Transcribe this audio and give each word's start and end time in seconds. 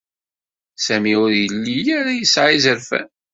Sami 0.85 1.13
ur 1.23 1.31
yelli 1.41 1.77
ara 1.97 2.11
yesɛa 2.19 2.49
izerfan. 2.57 3.07